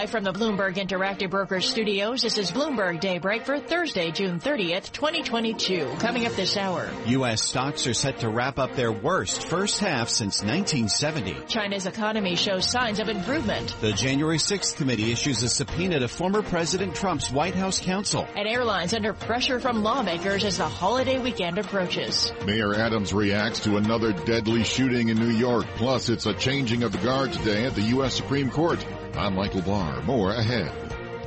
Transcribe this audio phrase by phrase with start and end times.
[0.00, 4.92] Live from the Bloomberg Interactive Brokers studios, this is Bloomberg Daybreak for Thursday, June 30th,
[4.92, 5.96] 2022.
[5.98, 6.88] Coming up this hour.
[7.04, 7.42] U.S.
[7.42, 11.44] stocks are set to wrap up their worst first half since 1970.
[11.48, 13.76] China's economy shows signs of improvement.
[13.82, 18.26] The January 6th committee issues a subpoena to former President Trump's White House counsel.
[18.34, 22.32] And airlines under pressure from lawmakers as the holiday weekend approaches.
[22.46, 25.66] Mayor Adams reacts to another deadly shooting in New York.
[25.76, 28.14] Plus, it's a changing of the guard today at the U.S.
[28.14, 28.82] Supreme Court.
[29.14, 30.00] I'm Michael Barr.
[30.02, 30.72] More ahead.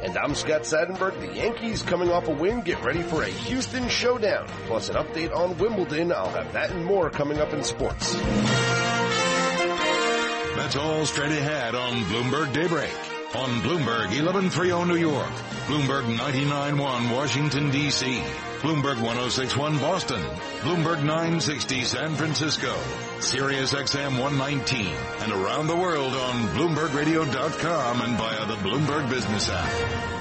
[0.04, 1.20] And I'm Scott Seidenberg.
[1.20, 4.48] The Yankees coming off a win get ready for a Houston showdown.
[4.67, 6.12] Plus an update on Wimbledon.
[6.12, 8.14] I'll have that and more coming up in sports.
[10.56, 13.12] That's all straight ahead on Bloomberg Daybreak.
[13.36, 15.31] On Bloomberg 1130 New York,
[15.66, 18.22] Bloomberg 991 Washington DC,
[18.62, 20.22] Bloomberg 1061 Boston,
[20.62, 22.72] Bloomberg 960 San Francisco,
[23.20, 24.86] Sirius XM 119,
[25.22, 30.12] and around the world on BloombergRadio.com and via the Bloomberg Business app.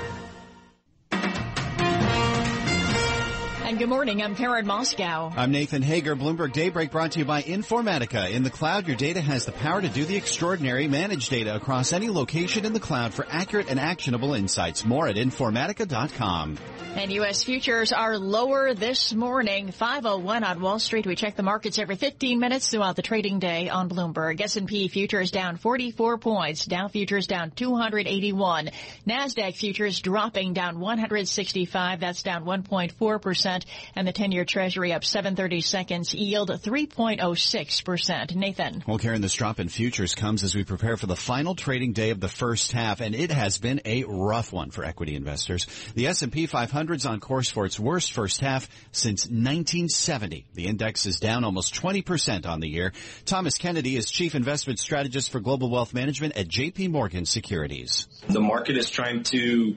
[3.82, 4.22] Good morning.
[4.22, 5.32] I'm Karen Moskow.
[5.36, 6.14] I'm Nathan Hager.
[6.14, 8.30] Bloomberg Daybreak brought to you by Informatica.
[8.30, 10.86] In the cloud, your data has the power to do the extraordinary.
[10.86, 14.84] Manage data across any location in the cloud for accurate and actionable insights.
[14.84, 16.58] More at Informatica.com.
[16.94, 17.42] And U.S.
[17.42, 19.72] futures are lower this morning.
[19.72, 21.06] 501 on Wall Street.
[21.06, 24.42] We check the markets every 15 minutes throughout the trading day on Bloomberg.
[24.42, 26.66] S&P futures down 44 points.
[26.66, 28.70] Dow futures down 281.
[29.08, 31.98] NASDAQ futures dropping down 165.
[31.98, 38.34] That's down 1.4% and the 10-year Treasury up 730 seconds, yield 3.06%.
[38.34, 38.82] Nathan.
[38.86, 42.10] Well, Karen, this drop in futures comes as we prepare for the final trading day
[42.10, 45.66] of the first half, and it has been a rough one for equity investors.
[45.94, 50.46] The S&P 500 is on course for its worst first half since 1970.
[50.54, 52.92] The index is down almost 20% on the year.
[53.24, 58.08] Thomas Kennedy is chief investment strategist for global wealth management at JP Morgan Securities.
[58.28, 59.76] The market is trying to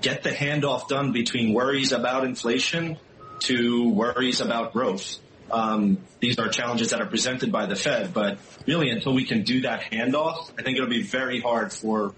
[0.00, 2.98] get the handoff done between worries about inflation
[3.44, 5.18] to worries about growth.
[5.50, 9.42] Um, these are challenges that are presented by the Fed, but really until we can
[9.42, 12.14] do that handoff, I think it'll be very hard for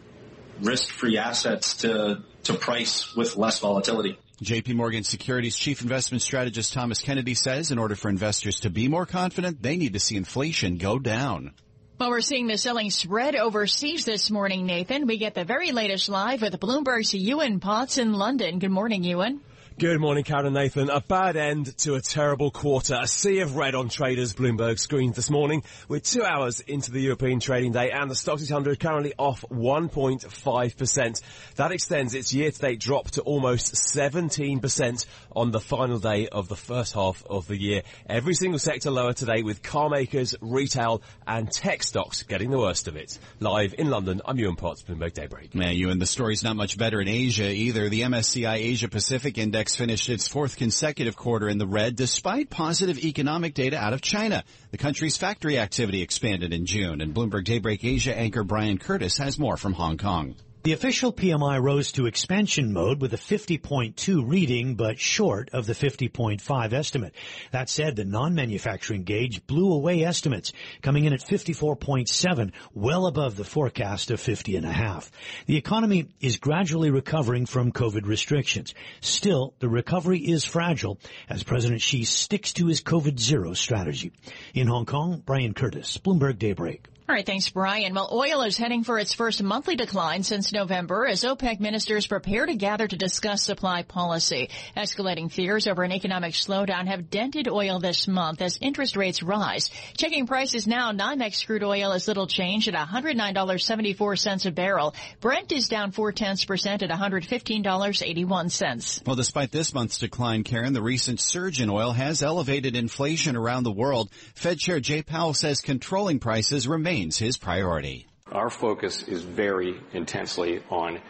[0.60, 4.19] risk-free assets to, to price with less volatility.
[4.42, 8.87] JP Morgan Securities Chief Investment Strategist Thomas Kennedy says in order for investors to be
[8.87, 11.53] more confident, they need to see inflation go down.
[11.98, 15.06] Well, we're seeing the selling spread overseas this morning, Nathan.
[15.06, 18.58] We get the very latest live with Bloomberg's Ewan Potts in London.
[18.58, 19.41] Good morning, Ewan.
[19.78, 20.88] Good morning, Karen Nathan.
[20.88, 22.97] A bad end to a terrible quarter.
[22.98, 25.64] A sea of red on traders' Bloomberg screens this morning.
[25.87, 31.20] We're two hours into the European trading day and the Stoxx 600 currently off 1.5%.
[31.56, 36.94] That extends its year-to-date drop to almost 17% on the final day of the first
[36.94, 37.82] half of the year.
[38.08, 42.88] Every single sector lower today with car makers, retail and tech stocks getting the worst
[42.88, 43.19] of it.
[43.41, 45.54] Live in London, I'm Ewan Potts, Bloomberg Daybreak.
[45.54, 47.91] Man, Ewan, the story's not much better in Asia either.
[47.91, 52.99] The MSCI Asia Pacific Index finished its fourth consecutive quarter in the red despite positive
[52.99, 54.44] economic data out of China.
[54.71, 59.38] The country's factory activity expanded in June and Bloomberg Daybreak Asia anchor Brian Curtis has
[59.38, 60.37] more from Hong Kong.
[60.66, 65.75] The official PMI rose to expansion mode with a 50.2 reading, but short of the
[65.75, 67.15] 50.5 estimate.
[67.53, 73.44] That said, the non-manufacturing gauge blew away estimates, coming in at 54.7, well above the
[73.44, 75.12] forecast of 50 and a half.
[75.47, 78.75] The economy is gradually recovering from COVID restrictions.
[79.00, 84.10] Still, the recovery is fragile as President Xi sticks to his COVID zero strategy.
[84.53, 86.87] In Hong Kong, Brian Curtis, Bloomberg Daybreak.
[87.09, 87.94] All right, thanks, Brian.
[87.94, 92.47] Well, oil is heading for its first monthly decline since November as OPEC ministers prepare
[92.47, 94.50] to gather to discuss supply policy.
[94.76, 99.70] Escalating fears over an economic slowdown have dented oil this month as interest rates rise.
[99.97, 104.93] Checking prices now, NYMEX crude oil is little changed at $109.74 a barrel.
[105.20, 109.06] Brent is down four tenths percent at $115.81.
[109.06, 113.62] Well, despite this month's decline, Karen, the recent surge in oil has elevated inflation around
[113.62, 114.11] the world.
[114.35, 118.06] Fed Chair Jay Powell says controlling prices remain remains his priority.
[118.32, 121.00] Our focus is very intensely on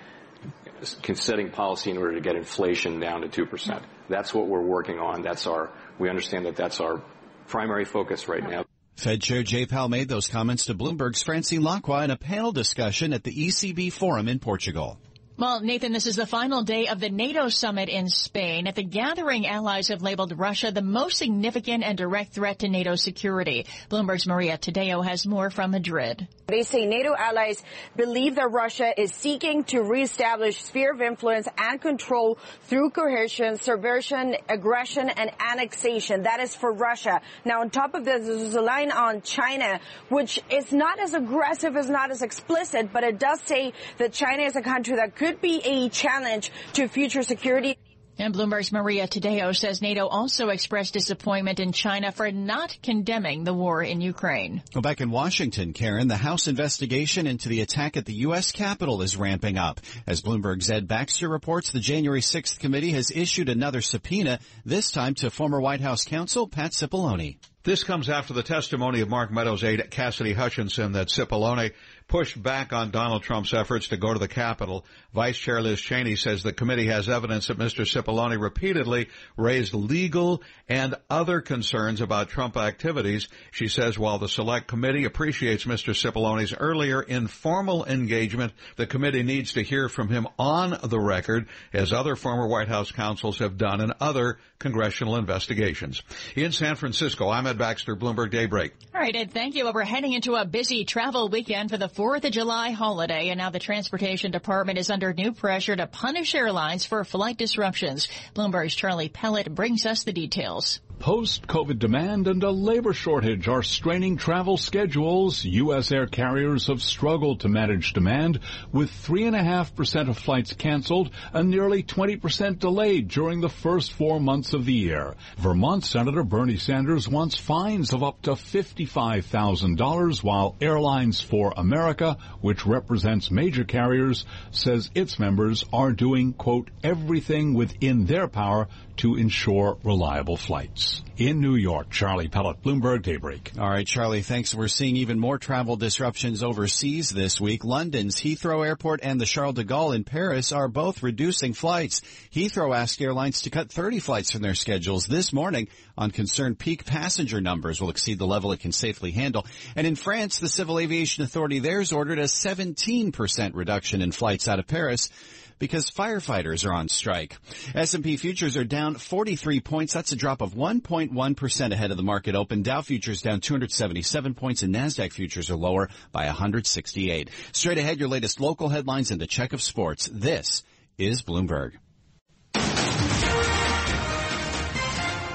[0.82, 3.82] setting policy in order to get inflation down to 2%.
[4.08, 5.22] That's what we're working on.
[5.22, 7.02] That's our, we understand that that's our
[7.46, 8.64] primary focus right now.
[8.96, 13.12] Fed Chair Jay Powell made those comments to Bloomberg's Francine Lacqua in a panel discussion
[13.12, 14.98] at the ECB Forum in Portugal.
[15.38, 18.66] Well, Nathan, this is the final day of the NATO summit in Spain.
[18.66, 22.94] At the gathering, allies have labeled Russia the most significant and direct threat to NATO
[22.94, 23.66] security.
[23.90, 26.26] Bloomberg's Maria Tadeo has more from Madrid.
[26.46, 27.62] They say NATO allies
[27.96, 34.36] believe that Russia is seeking to reestablish sphere of influence and control through coercion, subversion,
[34.48, 36.22] aggression, and annexation.
[36.22, 37.20] That is for Russia.
[37.44, 41.76] Now, on top of this, there's a line on China, which is not as aggressive,
[41.76, 45.25] is not as explicit, but it does say that China is a country that could
[45.26, 47.76] could be a challenge to future security.
[48.17, 53.52] And Bloomberg's Maria Tadeo says NATO also expressed disappointment in China for not condemning the
[53.52, 54.62] war in Ukraine.
[54.73, 58.52] Well, back in Washington, Karen, the House investigation into the attack at the U.S.
[58.52, 59.81] Capitol is ramping up.
[60.06, 65.14] As Bloomberg's Ed Baxter reports, the January 6th committee has issued another subpoena, this time
[65.17, 67.37] to former White House counsel Pat Cipollone.
[67.67, 71.73] This comes after the testimony of Mark Meadows aide Cassidy Hutchinson that Cipollone
[72.08, 74.84] pushed back on Donald Trump's efforts to go to the Capitol.
[75.12, 77.84] Vice Chair Liz Cheney says the committee has evidence that Mr.
[77.84, 83.28] Cipollone repeatedly raised legal and other concerns about Trump activities.
[83.50, 85.94] She says while the select committee appreciates Mr.
[85.94, 91.92] Cipollone's earlier informal engagement, the committee needs to hear from him on the record as
[91.92, 96.02] other former White House counsels have done in other congressional investigations.
[96.34, 98.72] In San Francisco, I'm Ed Baxter, Bloomberg Daybreak.
[98.94, 99.64] All right, Ed, thank you.
[99.64, 103.38] Well, we're heading into a busy travel weekend for the 4th of July holiday, and
[103.38, 108.08] now the Transportation Department is under new pressure to punish airlines for flight disruptions.
[108.34, 110.80] Bloomberg's Charlie Pellet brings us the details.
[111.06, 115.44] Post-COVID demand and a labor shortage are straining travel schedules.
[115.44, 115.92] U.S.
[115.92, 118.40] air carriers have struggled to manage demand
[118.72, 124.64] with 3.5% of flights canceled and nearly 20% delayed during the first four months of
[124.64, 125.14] the year.
[125.38, 132.66] Vermont Senator Bernie Sanders wants fines of up to $55,000 while Airlines for America, which
[132.66, 138.66] represents major carriers, says its members are doing, quote, everything within their power
[138.96, 140.95] to ensure reliable flights.
[141.16, 143.52] In New York, Charlie Pellet, Bloomberg Daybreak.
[143.58, 144.54] All right, Charlie, thanks.
[144.54, 147.64] We're seeing even more travel disruptions overseas this week.
[147.64, 152.02] London's Heathrow Airport and the Charles de Gaulle in Paris are both reducing flights.
[152.32, 156.84] Heathrow asked airlines to cut 30 flights from their schedules this morning on concern peak
[156.84, 159.46] passenger numbers will exceed the level it can safely handle.
[159.75, 164.49] And in France, the Civil Aviation Authority there has ordered a 17% reduction in flights
[164.49, 165.08] out of Paris
[165.58, 167.36] because firefighters are on strike.
[167.74, 169.92] S&P futures are down 43 points.
[169.92, 172.62] That's a drop of 1.1% ahead of the market open.
[172.62, 177.30] Dow futures down 277 points and NASDAQ futures are lower by 168.
[177.52, 180.08] Straight ahead, your latest local headlines and a check of sports.
[180.12, 180.62] This
[180.98, 181.72] is Bloomberg.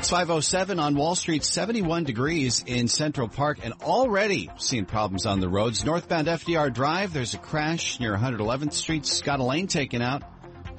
[0.02, 5.42] It's 507 on Wall Street, 71 degrees in Central Park, and already seeing problems on
[5.42, 5.86] the roads.
[5.86, 9.06] Northbound FDR Drive, there's a crash near 111th Street.
[9.06, 10.24] Scott Lane taken out.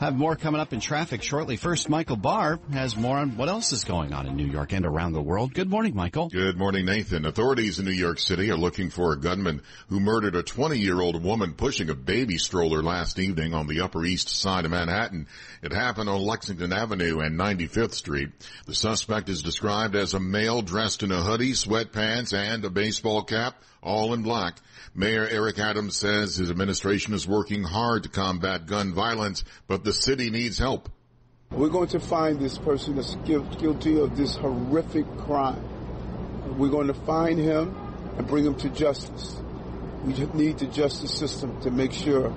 [0.03, 1.57] Have more coming up in traffic shortly.
[1.57, 4.85] First, Michael Barr has more on what else is going on in New York and
[4.85, 5.55] around the world.
[5.55, 6.29] Good morning, Michael.
[6.29, 7.25] Good morning, Nathan.
[7.25, 11.55] Authorities in New York City are looking for a gunman who murdered a 20-year-old woman
[11.55, 15.29] pushing a baby stroller last evening on the Upper East Side of Manhattan.
[15.63, 18.31] It happened on Lexington Avenue and 95th Street.
[18.67, 23.23] The suspect is described as a male dressed in a hoodie, sweatpants, and a baseball
[23.23, 24.57] cap, all in black.
[24.95, 29.93] Mayor Eric Adams says his administration is working hard to combat gun violence, but the
[29.93, 30.89] city needs help.
[31.51, 35.63] We're going to find this person that's guilty of this horrific crime.
[36.59, 37.75] We're going to find him
[38.17, 39.37] and bring him to justice.
[40.05, 42.35] We need the justice system to make sure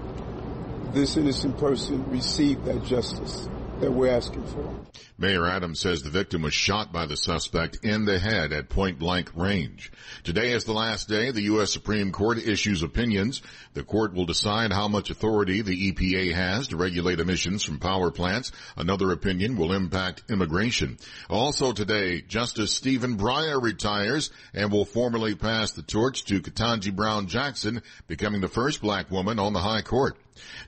[0.94, 3.48] this innocent person receive that justice
[3.80, 4.74] that we're asking for.
[5.18, 9.00] Mayor Adams says the victim was shot by the suspect in the head at point
[9.00, 9.92] blank range.
[10.24, 11.72] Today is the last day the U.S.
[11.72, 13.42] Supreme Court issues opinions.
[13.74, 18.12] The court will decide how much authority the EPA has to regulate emissions from power
[18.12, 18.52] plants.
[18.76, 20.98] Another opinion will impact immigration.
[21.30, 27.28] Also today, Justice Stephen Breyer retires and will formally pass the torch to Ketanji Brown
[27.28, 30.18] Jackson, becoming the first black woman on the high court.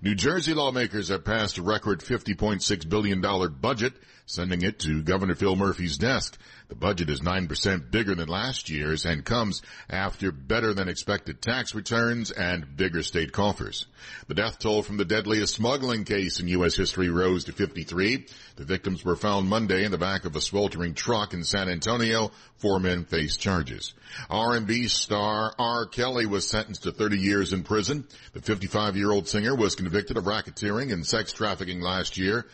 [0.02, 3.22] New Jersey lawmakers have passed a record $50.6 billion
[3.60, 3.94] budget,
[4.26, 6.38] sending it to Governor Phil Murphy's desk.
[6.70, 11.74] The budget is 9% bigger than last year's and comes after better than expected tax
[11.74, 13.86] returns and bigger state coffers.
[14.28, 16.76] The death toll from the deadliest smuggling case in U.S.
[16.76, 18.26] history rose to 53.
[18.58, 22.32] The victims were found Monday in the back of a sweltering truck in San Antonio.
[22.58, 23.94] Four men face charges.
[24.30, 25.86] R&B star R.
[25.86, 28.06] Kelly was sentenced to 30 years in prison.
[28.34, 32.46] The 55-year-old singer was convicted of racketeering and sex trafficking last year.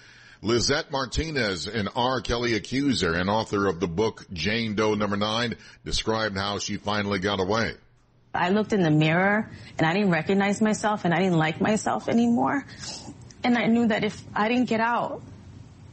[0.43, 2.19] Lizette Martinez, an R.
[2.19, 7.19] Kelly accuser and author of the book Jane Doe Number Nine, described how she finally
[7.19, 7.75] got away.
[8.33, 12.09] I looked in the mirror and I didn't recognize myself and I didn't like myself
[12.09, 12.65] anymore.
[13.41, 15.21] And I knew that if I didn't get out,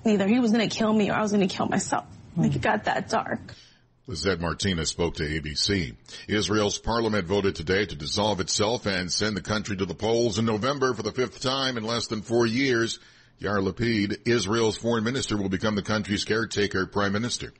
[0.05, 2.07] either he was going to kill me or I was going to kill myself.
[2.37, 3.55] Like it got that dark.
[4.09, 5.95] Lizette Martinez spoke to ABC.
[6.27, 10.45] Israel's parliament voted today to dissolve itself and send the country to the polls in
[10.45, 12.99] November for the fifth time in less than four years.
[13.41, 17.55] Yair Lapid, Israel's foreign minister, will become the country's caretaker prime minister.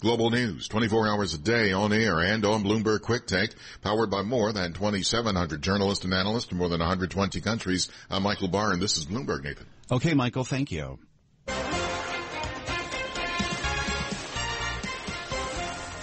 [0.00, 4.22] Global news, 24 hours a day on air and on Bloomberg Quick Take, powered by
[4.22, 7.88] more than 2,700 journalists and analysts in more than 120 countries.
[8.10, 9.66] I'm Michael Barr, and this is Bloomberg, Nathan.
[9.92, 10.98] Okay, Michael, thank you.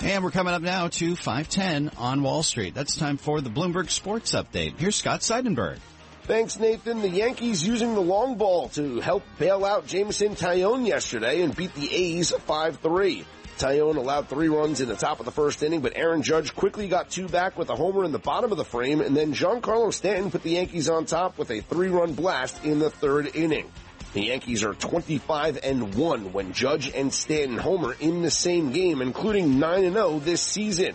[0.03, 2.74] And we're coming up now to 510 on Wall Street.
[2.74, 4.77] That's time for the Bloomberg Sports Update.
[4.77, 5.79] Here's Scott Seidenberg.
[6.27, 7.01] Thanks, Nathan.
[7.01, 11.74] The Yankees using the long ball to help bail out Jameson Taillon yesterday and beat
[11.74, 13.24] the A's 5-3.
[13.57, 16.89] Taillon allowed three runs in the top of the first inning, but Aaron Judge quickly
[16.89, 19.93] got two back with a homer in the bottom of the frame, and then Giancarlo
[19.93, 23.72] Stanton put the Yankees on top with a three-run blast in the third inning.
[24.13, 29.01] The Yankees are 25 and 1 when Judge and Stanton homer in the same game,
[29.01, 30.93] including 9 and 0 this season.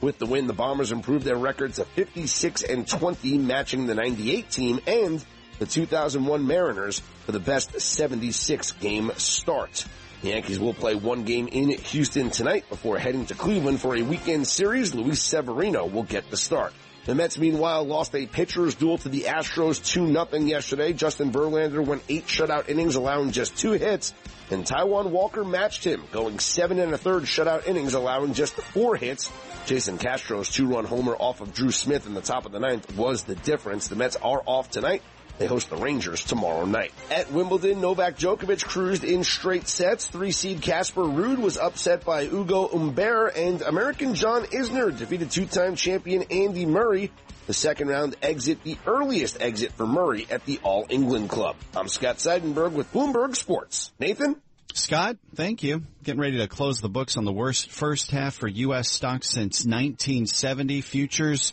[0.00, 4.50] With the win, the Bombers improved their record to 56 and 20, matching the 98
[4.50, 5.24] team and
[5.58, 9.86] the 2001 Mariners for the best 76 game start.
[10.22, 14.02] The Yankees will play one game in Houston tonight before heading to Cleveland for a
[14.02, 14.94] weekend series.
[14.94, 16.72] Luis Severino will get the start.
[17.06, 20.94] The Mets, meanwhile, lost a pitcher's duel to the Astros 2-0 yesterday.
[20.94, 24.14] Justin Verlander went eight shutout innings, allowing just two hits,
[24.50, 28.96] and Taijuan Walker matched him, going seven and a third shutout innings, allowing just four
[28.96, 29.30] hits.
[29.66, 33.24] Jason Castro's two-run homer off of Drew Smith in the top of the ninth was
[33.24, 33.88] the difference.
[33.88, 35.02] The Mets are off tonight.
[35.38, 36.92] They host the Rangers tomorrow night.
[37.10, 40.06] At Wimbledon, Novak Djokovic cruised in straight sets.
[40.06, 45.74] Three seed Casper Ruud was upset by Ugo Humbert and American John Isner defeated two-time
[45.74, 47.10] champion Andy Murray.
[47.46, 51.56] The second round exit, the earliest exit for Murray at the All England Club.
[51.76, 53.92] I'm Scott Seidenberg with Bloomberg Sports.
[53.98, 54.36] Nathan?
[54.72, 55.82] Scott, thank you.
[56.02, 58.90] Getting ready to close the books on the worst first half for U.S.
[58.90, 60.80] stocks since 1970.
[60.80, 61.52] Futures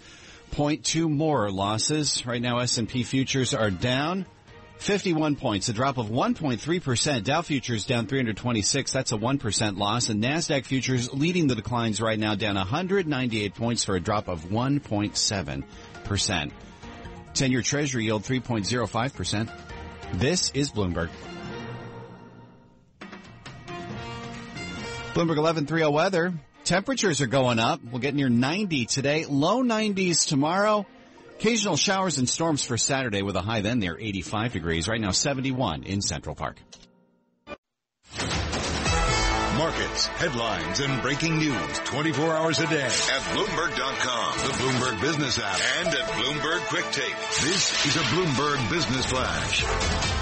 [0.51, 2.25] 0.2 more losses.
[2.25, 4.25] Right now S&P futures are down
[4.81, 7.23] 51 points, a drop of 1.3%.
[7.23, 8.91] Dow futures down 326.
[8.91, 10.09] That's a 1% loss.
[10.09, 14.45] And NASDAQ futures leading the declines right now down 198 points for a drop of
[14.45, 16.51] 1.7%.
[17.33, 19.51] 10 year treasury yield 3.05%.
[20.13, 21.09] This is Bloomberg.
[25.13, 26.33] Bloomberg 1130 weather.
[26.71, 27.81] Temperatures are going up.
[27.83, 29.25] We'll get near 90 today.
[29.25, 30.85] Low 90s tomorrow.
[31.31, 34.87] Occasional showers and storms for Saturday with a high then near 85 degrees.
[34.87, 36.55] Right now 71 in Central Park.
[39.57, 45.59] Markets, headlines, and breaking news 24 hours a day at Bloomberg.com, the Bloomberg Business app,
[45.79, 47.17] and at Bloomberg Quick Take.
[47.41, 50.20] This is a Bloomberg Business Flash.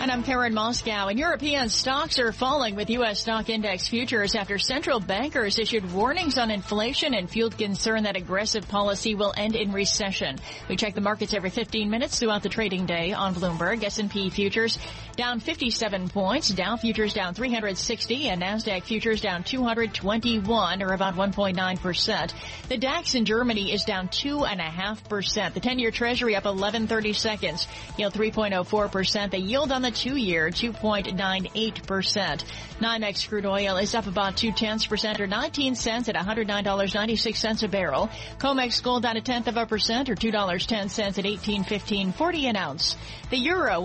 [0.00, 1.10] And I'm Karen Moskow.
[1.10, 3.20] And European stocks are falling with U.S.
[3.20, 8.66] stock index futures after central bankers issued warnings on inflation and fueled concern that aggressive
[8.66, 10.38] policy will end in recession.
[10.70, 13.84] We check the markets every 15 minutes throughout the trading day on Bloomberg.
[13.84, 14.78] S&P futures
[15.20, 16.48] down 57 points.
[16.48, 22.32] Dow futures down 360 and NASDAQ futures down 221 or about 1.9%.
[22.70, 25.52] The DAX in Germany is down 2.5%.
[25.52, 27.68] The 10-year treasury up 1130 seconds.
[27.98, 29.30] Yield 3.04%.
[29.30, 32.44] The yield on the two-year 2.98%.
[32.80, 37.68] NYMEX crude oil is up about two tenths percent or 19 cents at $109.96 a
[37.68, 38.08] barrel.
[38.38, 42.96] COMEX gold down a tenth of a percent or $2.10 at 18.15.40 an ounce.
[43.28, 43.80] The euro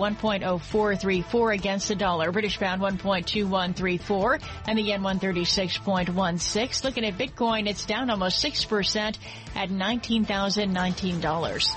[1.30, 2.32] 1.0434 against the dollar.
[2.32, 6.84] British pound 1.2134 and the yen 136.16.
[6.84, 9.16] Looking at Bitcoin, it's down almost 6%
[9.54, 11.76] at $19,019.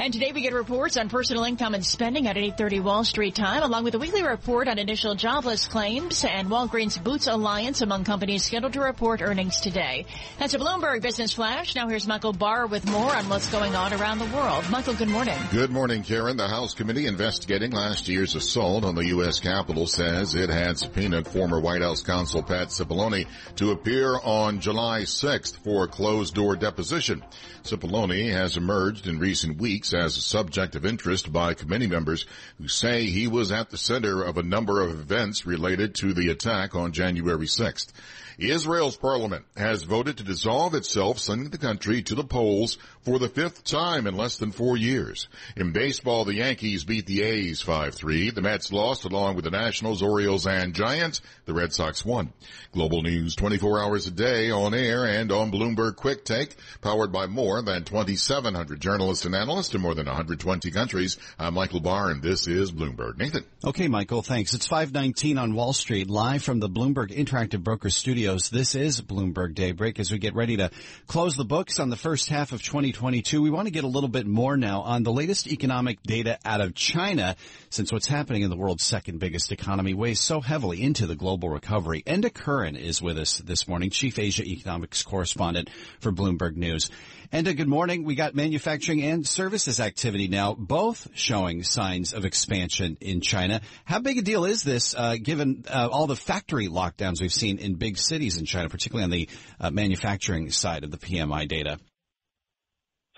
[0.00, 3.62] And today we get reports on personal income and spending at 8.30 Wall Street time,
[3.62, 8.42] along with a weekly report on initial jobless claims and Walgreens Boots Alliance among companies
[8.42, 10.06] scheduled to report earnings today.
[10.38, 11.74] That's a Bloomberg Business Flash.
[11.74, 14.64] Now here's Michael Barr with more on what's going on around the world.
[14.70, 15.36] Michael, good morning.
[15.52, 16.38] Good morning, Karen.
[16.38, 19.38] The House committee investigating last year's assault on the U.S.
[19.38, 23.26] Capitol says it had subpoenaed former White House counsel Pat Cipollone
[23.56, 27.22] to appear on July 6th for a closed-door deposition.
[27.64, 32.26] Cipollone has emerged in recent weeks as a subject of interest by committee members
[32.58, 36.30] who say he was at the center of a number of events related to the
[36.30, 37.92] attack on January 6th.
[38.38, 43.28] Israel's parliament has voted to dissolve itself, sending the country to the polls for the
[43.28, 45.28] fifth time in less than four years.
[45.56, 48.34] In baseball, the Yankees beat the A's 5-3.
[48.34, 51.22] The Mets lost along with the Nationals, Orioles, and Giants.
[51.46, 52.32] The Red Sox won.
[52.72, 57.26] Global news 24 hours a day on air and on Bloomberg Quick Take, powered by
[57.26, 61.18] more than 2,700 journalists and analysts in more than 120 countries.
[61.38, 63.18] I'm Michael Barr, and this is Bloomberg.
[63.18, 63.44] Nathan.
[63.64, 64.54] Okay, Michael, thanks.
[64.54, 68.50] It's 519 on Wall Street, live from the Bloomberg Interactive Broker Studios.
[68.50, 70.70] This is Bloomberg Daybreak as we get ready to
[71.06, 72.62] close the books on the first half of
[72.92, 73.42] 2022.
[73.42, 76.60] We want to get a little bit more now on the latest economic data out
[76.60, 77.36] of China,
[77.68, 81.48] since what's happening in the world's second biggest economy weighs so heavily into the global
[81.48, 82.02] recovery.
[82.02, 85.70] Enda Curran is with us this morning, Chief Asia Economics Correspondent
[86.00, 86.90] for Bloomberg News.
[87.32, 88.02] Enda, good morning.
[88.02, 93.60] We got manufacturing and services activity now, both showing signs of expansion in China.
[93.84, 97.58] How big a deal is this, uh, given uh, all the factory lockdowns we've seen
[97.58, 99.28] in big cities in China, particularly on the
[99.60, 101.78] uh, manufacturing side of the PMI data?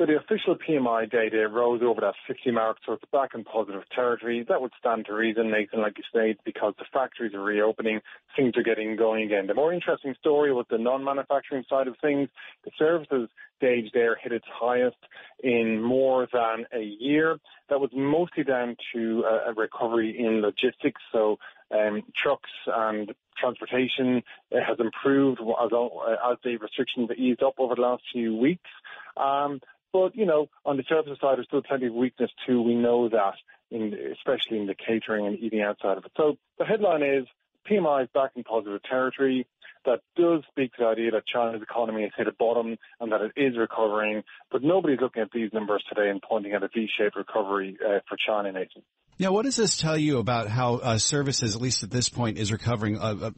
[0.02, 3.82] So the official PMI data rose over that 50 mark, so it's back in positive
[3.94, 4.44] territory.
[4.48, 8.00] That would stand to reason, Nathan, like you say, because the factories are reopening,
[8.34, 9.46] things are getting going again.
[9.46, 12.28] The more interesting story was the non-manufacturing side of things.
[12.64, 13.28] The services
[13.58, 14.96] stage there hit its highest
[15.44, 17.38] in more than a year.
[17.68, 21.38] That was mostly down to a, recovery in logistics, so
[21.70, 28.02] um, trucks and transportation has improved as, as the restrictions eased up over the last
[28.12, 28.68] few weeks.
[29.16, 29.60] Um,
[29.92, 32.62] but, you know, on the services side, there's still plenty of weakness too.
[32.62, 33.34] We know that,
[33.70, 36.12] in, especially in the catering and eating out side of it.
[36.16, 37.26] So the headline is
[37.70, 39.46] PMI is back in positive territory.
[39.84, 43.20] That does speak to the idea that China's economy has hit a bottom and that
[43.20, 44.22] it is recovering.
[44.50, 48.16] But nobody's looking at these numbers today and pointing at a V-shaped recovery uh, for
[48.16, 48.82] China, Nathan.
[49.18, 52.38] Now, what does this tell you about how uh, services, at least at this point,
[52.38, 53.30] is recovering, uh, uh,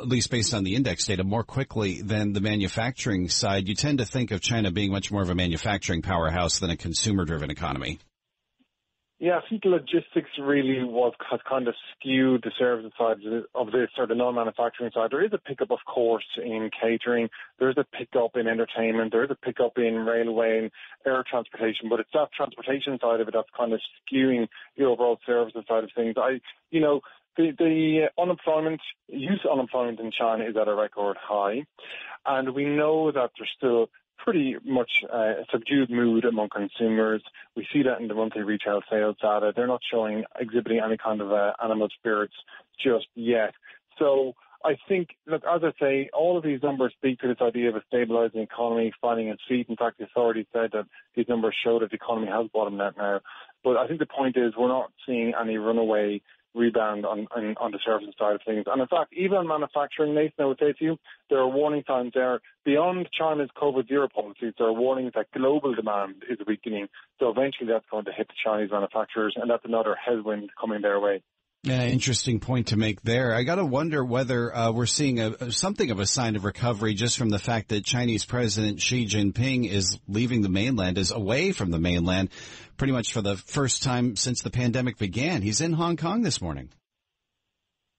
[0.00, 3.66] at least based on the index data, more quickly than the manufacturing side?
[3.66, 6.76] You tend to think of China being much more of a manufacturing powerhouse than a
[6.76, 7.98] consumer-driven economy.
[9.22, 13.18] Yeah, I think logistics really was has kind of skewed the services side
[13.54, 15.12] of this or the non-manufacturing side.
[15.12, 17.28] There is a pickup, of course, in catering.
[17.60, 19.12] There is a pickup in entertainment.
[19.12, 20.70] There is a pickup in railway and
[21.06, 25.20] air transportation, but it's that transportation side of it that's kind of skewing the overall
[25.24, 26.16] services side of things.
[26.18, 26.40] I,
[26.72, 27.00] you know,
[27.36, 31.64] the, the unemployment, youth unemployment in China is at a record high,
[32.26, 33.88] and we know that there's still
[34.22, 37.22] pretty much uh, a subdued mood among consumers.
[37.56, 39.52] We see that in the monthly retail sales data.
[39.54, 42.34] They're not showing, exhibiting any kind of uh, animal spirits
[42.82, 43.52] just yet.
[43.98, 47.68] So I think, look, as I say, all of these numbers speak to this idea
[47.68, 49.68] of a stabilizing economy finding its feet.
[49.68, 52.96] In fact, the authorities said that these numbers show that the economy has bottomed out
[52.96, 53.20] now.
[53.64, 56.22] But I think the point is we're not seeing any runaway
[56.54, 58.64] rebound on, on, on the services side of things.
[58.66, 60.96] And in fact, even manufacturing, Nathan, I would say to you,
[61.30, 62.40] there are warning signs there.
[62.64, 66.88] Beyond China's COVID zero policies, there are warnings that global demand is weakening.
[67.18, 71.00] So eventually that's going to hit the Chinese manufacturers, and that's another headwind coming their
[71.00, 71.22] way.
[71.64, 73.32] Yeah, interesting point to make there.
[73.32, 76.94] I got to wonder whether uh, we're seeing a, something of a sign of recovery
[76.94, 81.52] just from the fact that Chinese President Xi Jinping is leaving the mainland, is away
[81.52, 82.30] from the mainland,
[82.76, 85.40] pretty much for the first time since the pandemic began.
[85.40, 86.68] He's in Hong Kong this morning.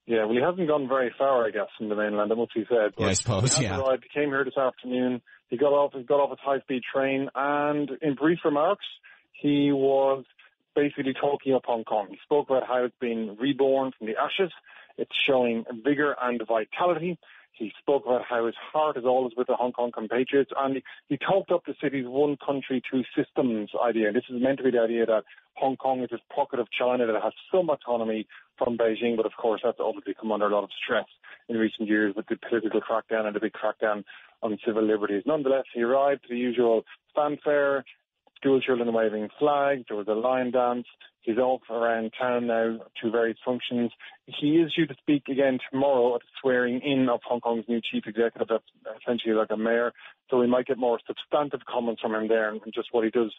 [0.07, 2.31] Yeah, well, he hasn't gone very far, I guess, from the mainland.
[2.31, 2.91] That must be said.
[2.97, 3.55] But yeah, I suppose.
[3.55, 3.79] He yeah.
[3.79, 5.21] Arrived, he came here this afternoon.
[5.47, 5.93] He got off.
[5.93, 8.85] He got off a high-speed train, and in brief remarks,
[9.31, 10.25] he was
[10.75, 12.07] basically talking up Hong Kong.
[12.09, 14.51] He spoke about how it's been reborn from the ashes.
[14.97, 17.17] It's showing vigor and vitality.
[17.53, 20.83] He spoke about how his heart is always with the Hong Kong compatriots, and he,
[21.07, 24.11] he talked up the city's one country, two systems idea.
[24.11, 27.05] This is meant to be the idea that Hong Kong is this pocket of China
[27.05, 30.63] that has some autonomy from Beijing, but of course that's obviously come under a lot
[30.63, 31.05] of stress
[31.47, 34.03] in recent years with the political crackdown and the big crackdown
[34.41, 35.23] on civil liberties.
[35.25, 36.83] Nonetheless, he arrived to the usual
[37.15, 37.85] fanfare,
[38.43, 39.83] school children waving flags.
[39.87, 40.85] There was a lion dance.
[41.21, 43.91] He's off around town now to various functions.
[44.25, 47.79] He is due to speak again tomorrow at the swearing in of Hong Kong's new
[47.79, 48.49] chief executive.
[48.49, 49.93] That's essentially like a mayor.
[50.29, 53.33] So we might get more substantive comments from him there and just what he does,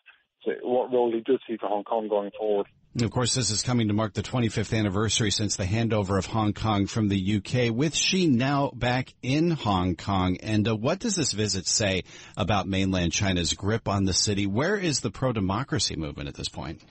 [0.62, 2.66] what role he does see for Hong Kong going forward.
[3.02, 6.52] Of course, this is coming to mark the 25th anniversary since the handover of Hong
[6.52, 10.36] Kong from the UK, with Xi now back in Hong Kong.
[10.36, 12.04] And uh, what does this visit say
[12.36, 14.46] about mainland China's grip on the city?
[14.46, 16.82] Where is the pro-democracy movement at this point?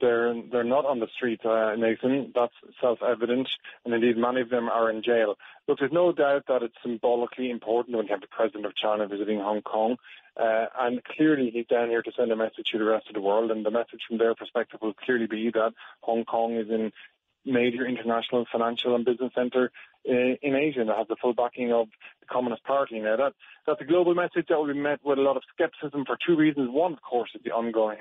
[0.00, 2.32] They're they're not on the street, uh, Nathan.
[2.34, 3.48] That's self-evident,
[3.84, 5.34] and indeed many of them are in jail.
[5.68, 9.08] Look, there's no doubt that it's symbolically important when you have the president of China
[9.08, 9.96] visiting Hong Kong,
[10.36, 13.20] uh, and clearly he's down here to send a message to the rest of the
[13.20, 13.50] world.
[13.50, 16.92] And the message from their perspective will clearly be that Hong Kong is in
[17.44, 19.70] major international financial and business center.
[20.08, 21.88] uh, in Asia that have the full backing of
[22.20, 23.00] the Communist Party.
[23.00, 23.32] Now that
[23.66, 26.36] that's a global message that will be met with a lot of skepticism for two
[26.36, 26.70] reasons.
[26.70, 27.98] One, of course, is the ongoing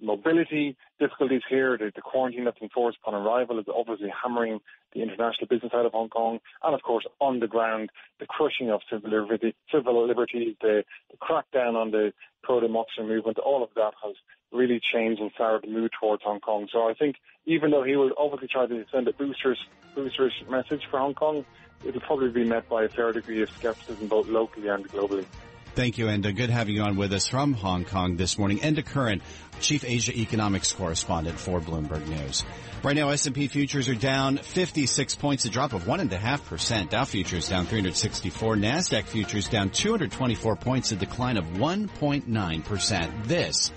[0.00, 1.76] mobility difficulties here.
[1.76, 4.60] The, the quarantine that's enforced upon arrival is obviously hammering
[4.92, 6.40] the international business out of Hong Kong.
[6.62, 11.16] And of course, on the ground, the crushing of civil, liberty, civil liberties, the, the
[11.16, 14.14] crackdown on the pro-democracy movement, all of that has
[14.52, 16.68] really changed and soured the mood towards Hong Kong.
[16.72, 19.62] So I think even though he will obviously try to send a boosters,
[19.94, 21.44] boosters message for Hong Kong,
[21.84, 25.26] it'll probably be met by a fair degree of skepticism both locally and globally.
[25.74, 26.34] Thank you, Enda.
[26.34, 28.58] Good having you on with us from Hong Kong this morning.
[28.58, 29.22] Enda Curran,
[29.60, 32.44] Chief Asia Economics Correspondent for Bloomberg News.
[32.82, 36.90] Right now, S&P futures are down 56 points, a drop of 1.5%.
[36.90, 38.56] Dow futures down 364.
[38.56, 43.24] NASDAQ futures down 224 points, a decline of 1.9%.
[43.24, 43.72] This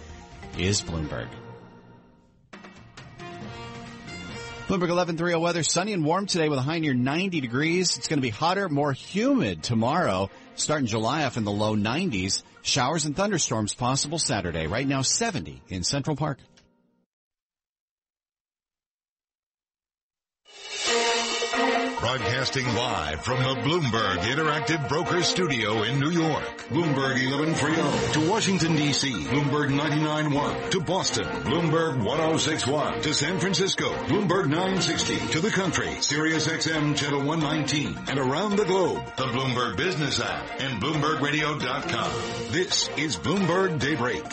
[0.58, 1.27] is Bloomberg.
[4.67, 7.97] Bloomberg 1130 weather, sunny and warm today with a high near 90 degrees.
[7.97, 10.30] It's going to be hotter, more humid tomorrow,
[10.62, 12.43] starting July off in the low 90s.
[12.62, 14.67] Showers and thunderstorms possible Saturday.
[14.67, 16.38] Right now 70 in Central Park.
[22.12, 26.43] Broadcasting live from the Bloomberg Interactive Broker Studio in New York.
[26.67, 29.13] Bloomberg 1130 to Washington, D.C.
[29.13, 31.24] Bloomberg 99.1 to Boston.
[31.24, 33.93] Bloomberg 1061 to San Francisco.
[34.08, 36.02] Bloomberg 960 to the country.
[36.02, 39.02] Sirius XM Channel 119 and around the globe.
[39.15, 42.52] The Bloomberg Business app and BloombergRadio.com.
[42.52, 44.26] This is Bloomberg Daybreak.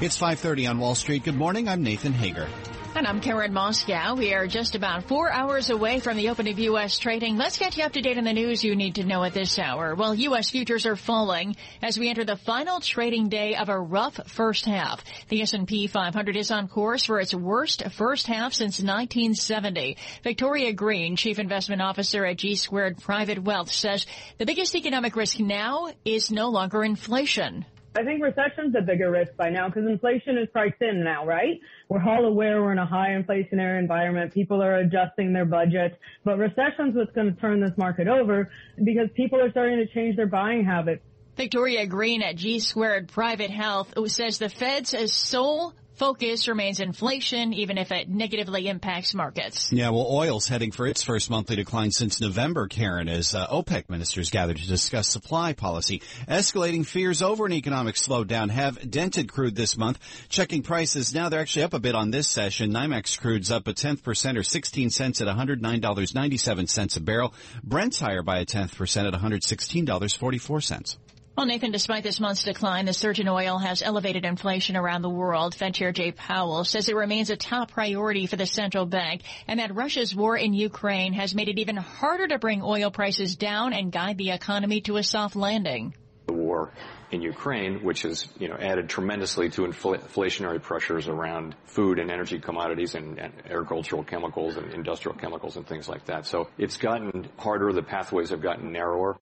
[0.00, 1.24] It's 5.30 on Wall Street.
[1.24, 1.68] Good morning.
[1.68, 2.48] I'm Nathan Hager.
[2.94, 4.16] And I'm Karen Moskow.
[4.16, 7.00] We are just about four hours away from the open of U.S.
[7.00, 7.36] trading.
[7.36, 9.58] Let's get you up to date on the news you need to know at this
[9.58, 9.96] hour.
[9.96, 10.50] Well, U.S.
[10.50, 15.02] futures are falling as we enter the final trading day of a rough first half.
[15.30, 19.96] The S&P 500 is on course for its worst first half since 1970.
[20.22, 24.06] Victoria Greene, Chief Investment Officer at G Squared Private Wealth, says
[24.38, 27.66] the biggest economic risk now is no longer inflation.
[27.98, 31.58] I think recession's a bigger risk by now because inflation is priced in now, right?
[31.88, 34.32] We're all aware we're in a high inflationary environment.
[34.32, 38.52] People are adjusting their budgets, but recession's what's going to turn this market over
[38.84, 41.02] because people are starting to change their buying habits.
[41.36, 47.76] Victoria Greene at G Squared Private Wealth says the Fed's sole focus remains inflation, even
[47.76, 49.72] if it negatively impacts markets.
[49.72, 53.90] Yeah, well, oil's heading for its first monthly decline since November, Karen, as uh, OPEC
[53.90, 56.00] ministers gather to discuss supply policy.
[56.28, 59.98] Escalating fears over an economic slowdown have dented crude this month.
[60.28, 62.72] Checking prices now, they're actually up a bit on this session.
[62.72, 67.34] NYMEX crude's up a tenth percent or 16 cents at $109.97 a barrel.
[67.64, 70.96] Brent's higher by a tenth percent at $116.44.
[71.38, 75.08] Well, Nathan, despite this month's decline, the surge in oil has elevated inflation around the
[75.08, 75.54] world.
[75.54, 79.60] Fed Chair Jay Powell says it remains a top priority for the central bank and
[79.60, 83.72] that Russia's war in Ukraine has made it even harder to bring oil prices down
[83.72, 85.94] and guide the economy to a soft landing.
[86.26, 86.72] The war
[87.12, 92.10] in Ukraine, which has you know added tremendously to infl- inflationary pressures around food and
[92.10, 96.26] energy commodities and, and, agricultural chemicals and industrial chemicals and things like that.
[96.26, 97.72] So it's gotten harder.
[97.72, 99.20] The pathways have gotten narrower.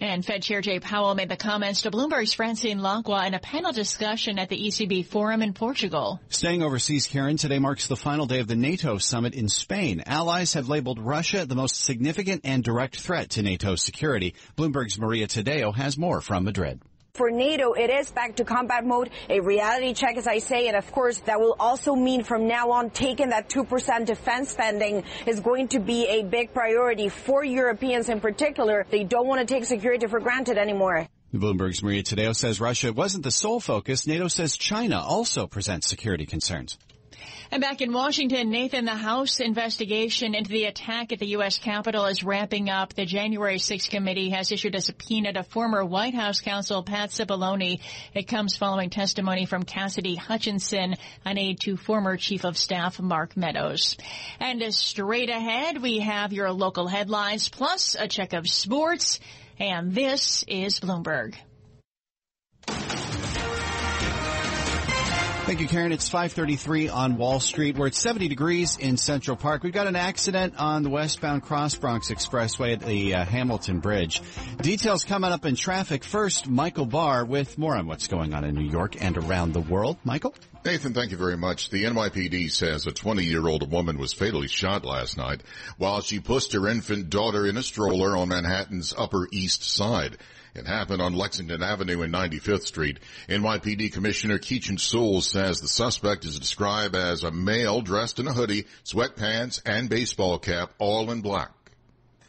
[0.00, 3.72] And Fed Chair Jay Powell made the comments to Bloomberg's Francine Lacqua in a panel
[3.72, 6.20] discussion at the ECB forum in Portugal.
[6.28, 10.02] Staying overseas, Karen, today marks the final day of the NATO summit in Spain.
[10.06, 14.34] Allies have labeled Russia the most significant and direct threat to NATO's security.
[14.56, 16.80] Bloomberg's Maria Tadeo has more from Madrid
[17.18, 20.68] for NATO, it is back to combat mode, a reality check, as I say.
[20.68, 25.02] And of course, that will also mean from now on, taking that 2% defense spending
[25.26, 28.86] is going to be a big priority for Europeans in particular.
[28.88, 31.08] They don't want to take security for granted anymore.
[31.34, 34.06] Bloomberg's Maria Tadeo says Russia wasn't the sole focus.
[34.06, 36.78] NATO says China also presents security concerns.
[37.50, 41.58] And back in Washington, Nathan, the House investigation into the attack at the U.S.
[41.58, 42.92] Capitol is ramping up.
[42.92, 47.80] The January 6th committee has issued a subpoena to former White House counsel Pat Cipollone.
[48.12, 53.34] It comes following testimony from Cassidy Hutchinson, an aide to former Chief of Staff Mark
[53.34, 53.96] Meadows.
[54.38, 59.20] And straight ahead, we have your local headlines plus a check of sports.
[59.58, 61.34] And this is Bloomberg.
[65.48, 65.92] Thank you, Karen.
[65.92, 67.78] It's 533 on Wall Street.
[67.78, 69.62] We're at 70 degrees in Central Park.
[69.62, 74.20] We've got an accident on the westbound Cross Bronx Expressway at the uh, Hamilton Bridge.
[74.60, 76.04] Details coming up in traffic.
[76.04, 79.62] First, Michael Barr with more on what's going on in New York and around the
[79.62, 79.96] world.
[80.04, 80.34] Michael?
[80.66, 81.70] Nathan, thank you very much.
[81.70, 85.42] The NYPD says a 20-year-old woman was fatally shot last night
[85.78, 90.18] while she pushed her infant daughter in a stroller on Manhattan's Upper East Side.
[90.58, 92.98] It happened on Lexington Avenue and 95th Street.
[93.28, 98.32] NYPD Commissioner Keechant Sewell says the suspect is described as a male dressed in a
[98.32, 101.52] hoodie, sweatpants, and baseball cap, all in black.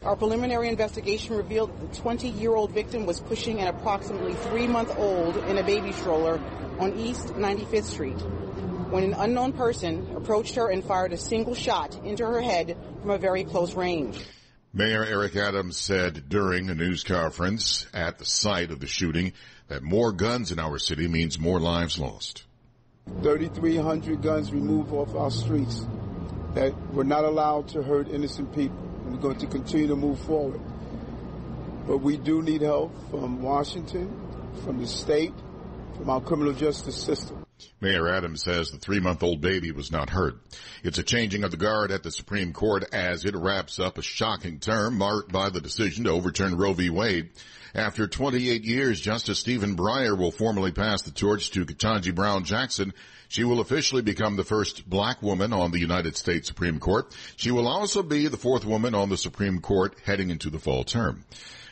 [0.03, 5.91] Our preliminary investigation revealed the 20-year-old victim was pushing an approximately three-month-old in a baby
[5.91, 6.39] stroller
[6.77, 8.21] on East 95th Street
[8.91, 13.09] when an unknown person approached her and fired a single shot into her head from
[13.09, 14.19] a very close range.
[14.71, 19.34] Mayor Eric Adams said during a news conference at the site of the shooting
[19.67, 22.43] that more guns in our city means more lives lost.
[23.23, 25.88] 3,300 guns removed off our streets
[26.53, 28.77] that were not allowed to hurt innocent people.
[29.05, 30.62] We're going to continue to move forward.
[31.88, 34.13] But we do need help from Washington,
[34.63, 35.34] from the state,
[35.97, 37.38] from our criminal justice system.
[37.82, 40.39] Mayor Adams says the three-month-old baby was not hurt.
[40.84, 44.02] It's a changing of the guard at the Supreme Court as it wraps up a
[44.02, 46.89] shocking term marked by the decision to overturn Roe v.
[46.89, 47.30] Wade.
[47.76, 52.93] After 28 years, Justice Stephen Breyer will formally pass the torch to Ketanji Brown Jackson.
[53.28, 57.15] She will officially become the first black woman on the United States Supreme Court.
[57.36, 60.84] She will also be the fourth woman on the Supreme Court heading into the fall
[60.84, 61.26] term.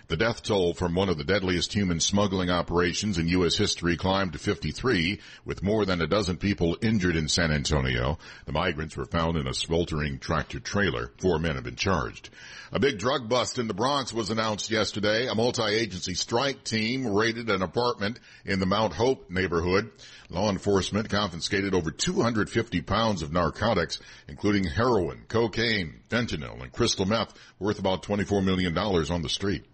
[0.10, 3.58] The death toll from one of the deadliest human smuggling operations in U.S.
[3.58, 8.18] history climbed to 53, with more than a dozen people injured in San Antonio.
[8.46, 11.12] The migrants were found in a sweltering tractor trailer.
[11.20, 12.30] Four men have been charged.
[12.72, 15.28] A big drug bust in the Bronx was announced yesterday.
[15.28, 19.92] A multi-agency strike team raided an apartment in the Mount Hope neighborhood.
[20.30, 27.34] Law enforcement confiscated over 250 pounds of narcotics, including heroin, cocaine, fentanyl, and crystal meth
[27.60, 29.66] worth about $24 million on the street.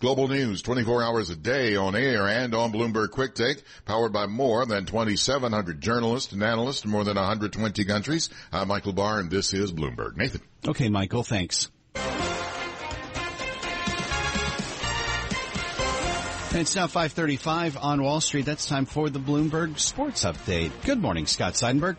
[0.00, 4.26] Global news 24 hours a day on air and on Bloomberg Quick Take, powered by
[4.26, 8.28] more than 2,700 journalists and analysts in more than 120 countries.
[8.52, 10.16] I'm Michael Barr and this is Bloomberg.
[10.16, 10.40] Nathan.
[10.66, 11.70] Okay, Michael, thanks.
[16.54, 18.44] It's now 535 on Wall Street.
[18.44, 20.70] That's time for the Bloomberg Sports Update.
[20.84, 21.96] Good morning, Scott Seidenberg.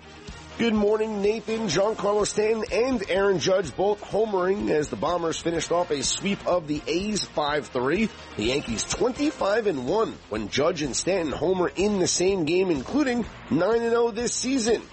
[0.60, 1.62] Good morning, Nathan.
[1.68, 6.68] Giancarlo Stanton and Aaron Judge both homering as the Bombers finished off a sweep of
[6.68, 8.08] the A's 5-3.
[8.38, 13.26] The Yankees 25 and 1 when Judge and Stanton homer in the same game, including
[13.50, 14.84] 9-0 this season.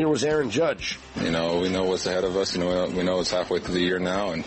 [0.00, 0.98] Here was Aaron Judge.
[1.20, 2.56] You know, we know what's ahead of us.
[2.56, 4.46] You know, we know it's halfway through the year now, and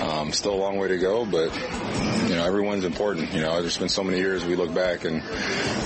[0.00, 1.26] um, still a long way to go.
[1.26, 1.52] But
[2.28, 3.32] you know, everyone's important.
[3.32, 5.20] You know, there's been so many years we look back, and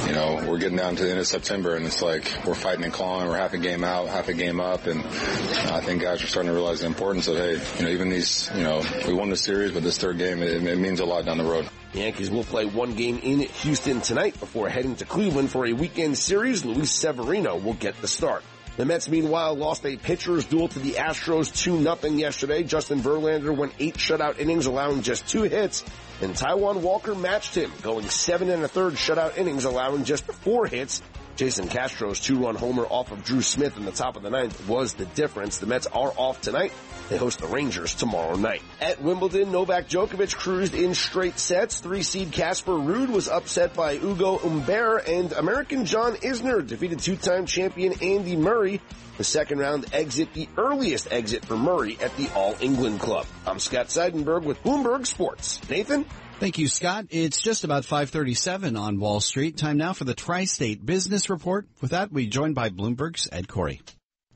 [0.07, 2.85] you know, we're getting down to the end of September, and it's like we're fighting
[2.85, 3.27] and clawing.
[3.27, 6.51] We're half a game out, half a game up, and I think guys are starting
[6.51, 9.39] to realize the importance of hey, you know, even these, you know, we won the
[9.39, 11.67] series, but this third game, it, it means a lot down the road.
[11.95, 15.73] The Yankees will play one game in Houston tonight before heading to Cleveland for a
[15.73, 16.67] weekend series.
[16.67, 18.45] Luis Severino will get the start.
[18.79, 22.63] The Mets, meanwhile, lost a pitcher's duel to the Astros 2-0 yesterday.
[22.63, 25.85] Justin Verlander went eight shutout innings, allowing just two hits,
[26.23, 30.69] and Taijuan Walker matched him, going seven and a third shutout innings, allowing just four
[30.69, 31.03] hits.
[31.35, 34.95] Jason Castro's two-run homer off of Drew Smith in the top of the ninth was
[34.95, 35.59] the difference.
[35.59, 36.73] The Mets are off tonight.
[37.09, 38.63] They host the Rangers tomorrow night.
[38.81, 41.81] At Wimbledon, Novak Djokovic cruised in straight sets.
[41.81, 47.47] Three seed Casper Ruud was upset by Ugo Humbert and American John Isner defeated two-time
[47.47, 48.81] champion Andy Murray.
[49.17, 53.27] The second round exit, the earliest exit for Murray at the All England Club.
[53.47, 55.61] I'm Scott Seidenberg with Bloomberg Sports.
[55.69, 56.05] Nathan?
[56.39, 57.07] Thank you, Scott.
[57.11, 59.57] It's just about 537 on Wall Street.
[59.57, 61.67] Time now for the Tri-State Business Report.
[61.81, 63.81] With that, we joined by Bloomberg's Ed Corey.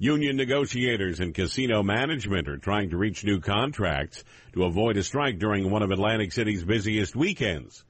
[0.02, 5.38] Union negotiators and casino management are trying to reach new contracts to avoid a strike
[5.38, 7.84] during one of Atlantic City's busiest weekends.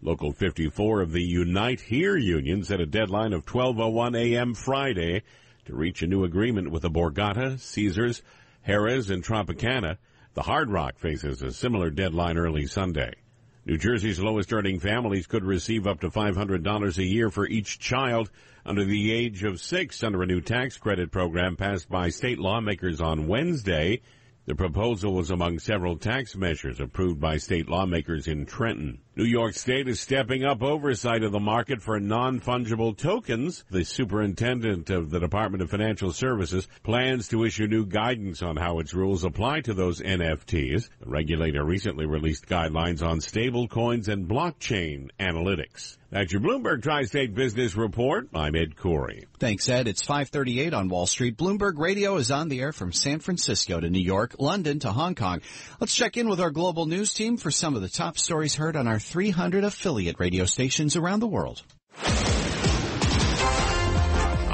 [0.00, 4.54] Local 54 of the Unite Here union set a deadline of 12:01 a.m.
[4.54, 5.22] Friday
[5.66, 8.22] to reach a new agreement with the Borgata, Caesars,
[8.66, 9.98] Harrah's, and Tropicana.
[10.32, 13.12] The Hard Rock faces a similar deadline early Sunday.
[13.66, 18.30] New Jersey's lowest earning families could receive up to $500 a year for each child
[18.64, 23.00] under the age of six under a new tax credit program passed by state lawmakers
[23.00, 24.00] on Wednesday.
[24.46, 29.00] The proposal was among several tax measures approved by state lawmakers in Trenton.
[29.20, 33.62] New York State is stepping up oversight of the market for non-fungible tokens.
[33.68, 38.78] The superintendent of the Department of Financial Services plans to issue new guidance on how
[38.78, 40.88] its rules apply to those NFTs.
[41.00, 45.98] The regulator recently released guidelines on stable coins and blockchain analytics.
[46.10, 48.26] That's your Bloomberg Tri-State Business Report.
[48.34, 49.26] I'm Ed Corey.
[49.38, 49.86] Thanks, Ed.
[49.86, 51.36] It's 538 on Wall Street.
[51.36, 55.14] Bloomberg Radio is on the air from San Francisco to New York, London to Hong
[55.14, 55.40] Kong.
[55.78, 58.74] Let's check in with our global news team for some of the top stories heard
[58.74, 61.62] on our 300 affiliate radio stations around the world.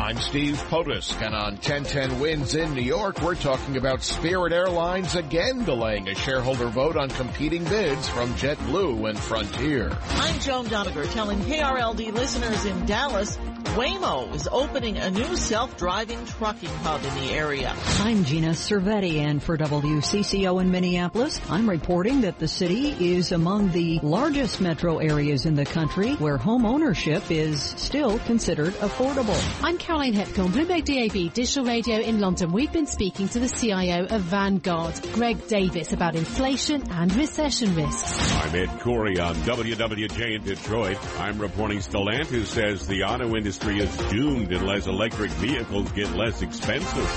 [0.06, 5.14] I'm Steve Potusk, and on 1010 Wins in New York, we're talking about Spirit Airlines
[5.14, 9.94] again delaying a shareholder vote on competing bids from JetBlue and Frontier.
[10.08, 13.36] I'm Joan Doniger telling KRLD listeners in Dallas
[13.74, 17.74] Waymo is opening a new self-driving trucking hub in the area.
[17.98, 23.72] I'm Gina Cervetti, and for WCCO in Minneapolis, I'm reporting that the city is among
[23.72, 29.36] the largest metro areas in the country where home ownership is still considered affordable.
[29.62, 32.52] I'm Caroline Hepcombe, Bloomberg DAB Digital Radio in London.
[32.52, 38.32] We've been speaking to the CIO of Vanguard, Greg Davis, about inflation and recession risks.
[38.36, 40.98] I'm Ed Corey on WWJ in Detroit.
[41.18, 47.08] I'm reporting Stellantis says the auto industry is doomed unless electric vehicles get less expensive.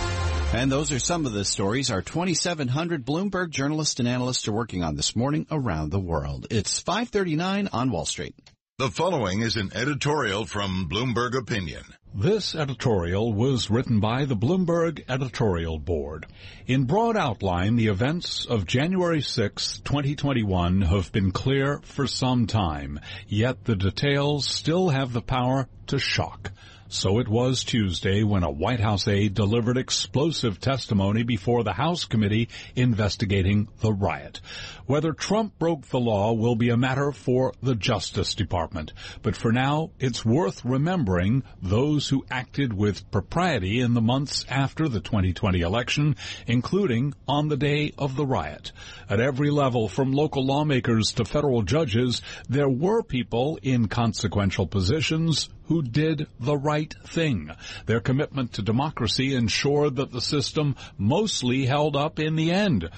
[0.53, 4.83] And those are some of the stories our 2,700 Bloomberg journalists and analysts are working
[4.83, 6.47] on this morning around the world.
[6.49, 8.35] It's 539 on Wall Street.
[8.79, 11.83] The following is an editorial from Bloomberg Opinion.
[12.15, 16.27] This editorial was written by the Bloomberg Editorial Board.
[16.65, 23.01] In broad outline, the events of January 6, 2021 have been clear for some time,
[23.27, 26.53] yet the details still have the power to shock.
[26.91, 32.05] So it was Tuesday when a White House aide delivered explosive testimony before the House
[32.05, 34.41] committee investigating the riot.
[34.87, 39.51] Whether Trump broke the law will be a matter for the Justice Department, but for
[39.51, 45.61] now it's worth remembering those who acted with propriety in the months after the 2020
[45.61, 46.15] election,
[46.47, 48.71] including on the day of the riot.
[49.07, 55.49] At every level, from local lawmakers to federal judges, there were people in consequential positions
[55.69, 57.51] who did the right thing.
[57.85, 62.89] Their commitment to democracy ensured that the system mostly held up in the end.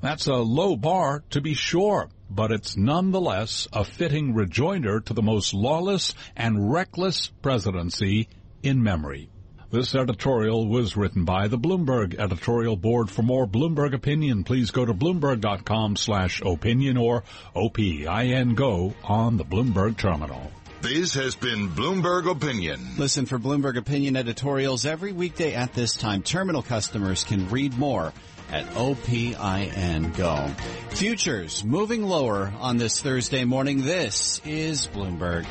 [0.00, 5.22] That's a low bar to be sure, but it's nonetheless a fitting rejoinder to the
[5.22, 8.28] most lawless and reckless presidency
[8.62, 9.28] in memory.
[9.72, 13.10] This editorial was written by the Bloomberg editorial board.
[13.10, 17.24] For more Bloomberg opinion, please go to bloomberg.com slash opinion or
[17.56, 20.52] O-P-I-N go on the Bloomberg terminal.
[20.82, 22.80] This has been Bloomberg Opinion.
[22.96, 26.22] Listen for Bloomberg Opinion editorials every weekday at this time.
[26.22, 28.14] Terminal customers can read more
[28.50, 30.48] at OPIN Go.
[30.88, 33.82] Futures moving lower on this Thursday morning.
[33.82, 35.44] This is Bloomberg.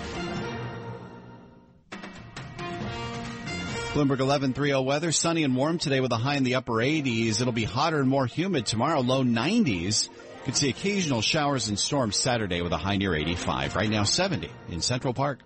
[3.94, 7.40] Bloomberg 1130 weather, sunny and warm today with a high in the upper 80s.
[7.40, 10.10] It'll be hotter and more humid tomorrow, low 90s.
[10.46, 13.76] Could see occasional showers and storms Saturday with a high near 85.
[13.76, 15.40] Right now 70 in Central Park.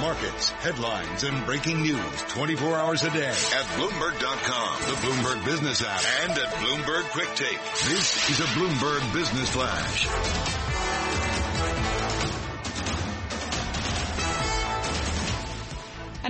[0.00, 6.02] Markets, headlines, and breaking news 24 hours a day at Bloomberg.com, the Bloomberg Business app,
[6.22, 7.60] and at Bloomberg Quick Take.
[7.88, 10.59] This is a Bloomberg Business Flash.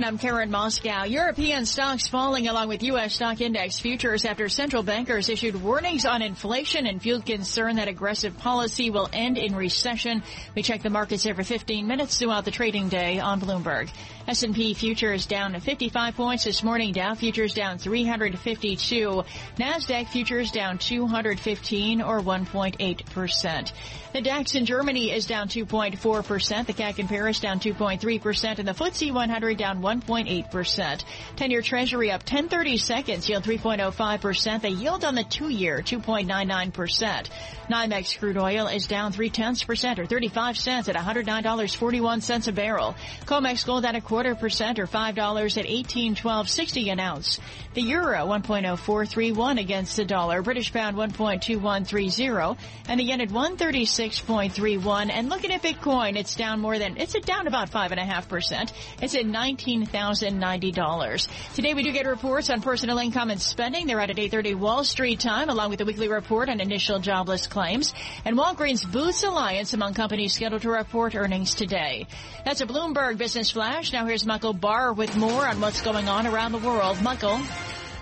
[0.01, 1.07] And I'm Karen Moskow.
[1.07, 3.13] European stocks falling along with U.S.
[3.13, 8.35] stock index futures after central bankers issued warnings on inflation and fueled concern that aggressive
[8.39, 10.23] policy will end in recession.
[10.55, 13.91] We check the markets every 15 minutes throughout the trading day on Bloomberg.
[14.31, 16.93] S&P futures down 55 points this morning.
[16.93, 19.23] Dow futures down 352.
[19.57, 23.71] NASDAQ futures down 215 or 1.8%.
[24.13, 26.65] The DAX in Germany is down 2.4%.
[26.65, 31.03] The CAC in Paris down 2.3% and the FTSE 100 down 1.8%.
[31.35, 34.61] 10-year treasury up 1030 seconds, yield 3.05%.
[34.61, 37.29] The yield on the two-year 2.99%.
[37.69, 42.95] NYMEX crude oil is down 3 tenths percent or 35 cents at $109.41 a barrel.
[43.25, 47.39] COMEX gold at a quarter percent or $5 at 18.1260 an ounce.
[47.73, 50.41] The euro 1.0431 against the dollar.
[50.41, 52.57] British pound 1.2130
[52.87, 55.11] and the yen at 136.31.
[55.11, 58.71] And looking at Bitcoin, it's down more than, it's down about 5.5%.
[59.01, 61.55] It's at $19,090.
[61.55, 63.87] Today we do get reports on personal income and spending.
[63.87, 67.47] They're out at 8.30 Wall Street time along with the weekly report on initial jobless
[67.47, 67.93] claims.
[68.25, 72.07] And Walgreens Boots Alliance among companies scheduled to report earnings today.
[72.43, 73.93] That's a Bloomberg Business Flash.
[73.93, 77.01] Now here's Michael Barr with more on what's going on around the world.
[77.01, 77.39] Michael.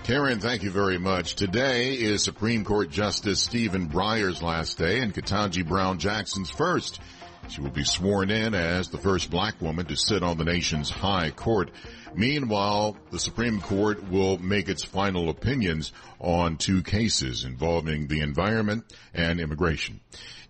[0.04, 1.34] Karen, thank you very much.
[1.34, 7.00] Today is Supreme Court Justice Stephen Breyer's last day and Ketanji Brown Jackson's first.
[7.48, 10.90] She will be sworn in as the first black woman to sit on the nation's
[10.90, 11.70] high court.
[12.14, 18.84] Meanwhile, the Supreme Court will make its final opinions on two cases involving the environment
[19.12, 20.00] and immigration.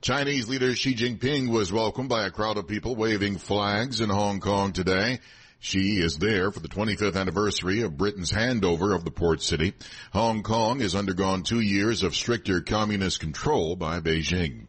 [0.00, 4.40] Chinese leader Xi Jinping was welcomed by a crowd of people waving flags in Hong
[4.40, 5.20] Kong today.
[5.62, 9.74] She is there for the 25th anniversary of Britain's handover of the port city.
[10.10, 14.68] Hong Kong has undergone two years of stricter communist control by Beijing.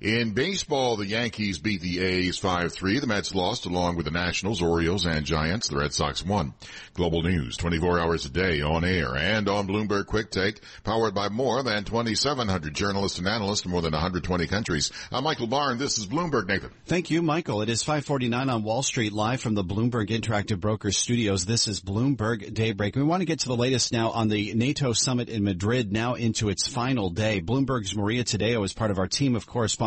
[0.00, 3.00] In baseball, the Yankees beat the A's 5-3.
[3.00, 5.68] The Mets lost along with the Nationals, Orioles, and Giants.
[5.68, 6.52] The Red Sox won.
[6.94, 11.28] Global news 24 hours a day on air and on Bloomberg Quick Take, powered by
[11.28, 14.90] more than 2,700 journalists and analysts in more than 120 countries.
[15.12, 15.74] I'm Michael Barr.
[15.74, 16.70] This is Bloomberg, Nathan.
[16.86, 17.62] Thank you, Michael.
[17.62, 21.46] It is 549 on Wall Street live from the Bloomberg Interactive Brokers studios.
[21.46, 22.96] This is Bloomberg Daybreak.
[22.96, 26.14] We want to get to the latest now on the NATO summit in Madrid, now
[26.14, 27.40] into its final day.
[27.40, 29.83] Bloomberg's Maria Tadeo is part of our team of correspondents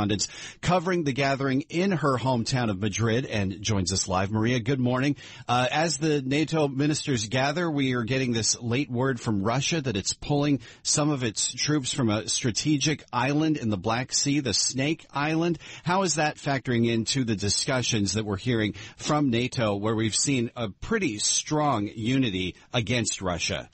[0.61, 4.31] covering the gathering in her hometown of Madrid and joins us live.
[4.31, 5.15] Maria, good morning.
[5.47, 9.97] Uh, as the NATO ministers gather, we are getting this late word from Russia that
[9.97, 14.53] it's pulling some of its troops from a strategic island in the Black Sea, the
[14.53, 15.57] Snake Island.
[15.83, 20.51] How is that factoring into the discussions that we're hearing from NATO where we've seen
[20.55, 23.69] a pretty strong unity against Russia?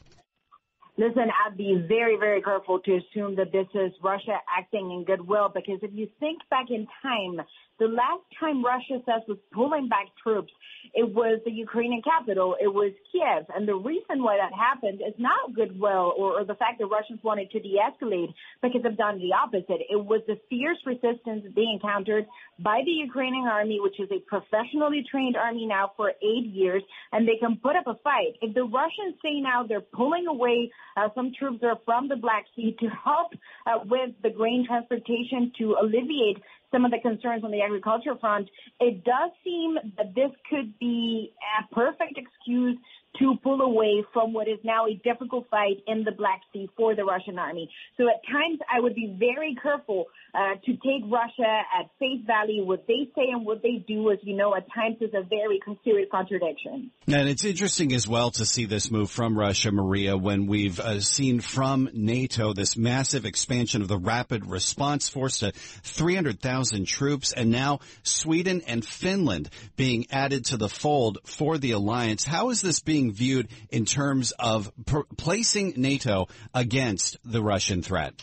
[0.96, 5.50] Listen, I'd be very, very careful to assume that this is Russia acting in goodwill
[5.54, 7.42] because if you think back in time,
[7.80, 10.54] the last time Russia says was pulling back troops,
[10.94, 12.56] it was the Ukrainian capital.
[12.60, 13.46] It was Kiev.
[13.56, 17.20] And the reason why that happened is not goodwill or, or the fact that Russians
[17.24, 19.82] wanted to de-escalate because they've done the opposite.
[19.90, 22.26] It was the fierce resistance they encountered
[22.60, 27.28] by the Ukrainian army, which is a professionally trained army now for eight years, and
[27.28, 28.34] they can put up a fight.
[28.42, 32.46] If the Russians say now they're pulling away uh, some troops are from the Black
[32.56, 33.34] Sea to help
[33.66, 36.42] uh, with the grain transportation to alleviate
[36.74, 38.50] some of the concerns on the agriculture front,
[38.80, 42.78] it does seem that this could be a perfect excuse
[43.20, 46.96] to pull away from what is now a difficult fight in the Black Sea for
[46.96, 47.70] the Russian army.
[47.98, 52.66] So at times I would be very careful uh, to take Russia at face value.
[52.66, 55.60] What they say and what they do, as you know, at times is a very
[55.84, 56.92] serious contradiction.
[57.08, 61.00] And it's interesting as well to see this move from Russia, Maria, when we've uh,
[61.02, 67.52] seen from NATO this massive expansion of the Rapid Response Force to 300,000 troops, and
[67.52, 72.26] now Sweden and Finland being added to the fold for the alliance.
[72.26, 74.72] How is this being being viewed in terms of
[75.18, 78.14] placing NATO against the Russian threat?